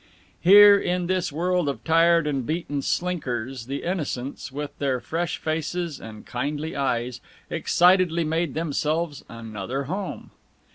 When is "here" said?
0.41-0.79